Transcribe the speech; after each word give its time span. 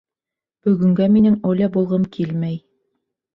—Бөгөнгә 0.67 1.07
минең 1.17 1.35
Оля 1.51 1.69
булғым 1.77 2.09
килмәй. 2.17 2.59